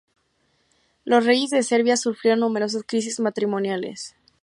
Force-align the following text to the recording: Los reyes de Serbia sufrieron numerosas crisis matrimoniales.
Los 1.05 1.25
reyes 1.27 1.51
de 1.51 1.61
Serbia 1.61 1.95
sufrieron 1.95 2.39
numerosas 2.39 2.81
crisis 2.87 3.19
matrimoniales. 3.19 4.15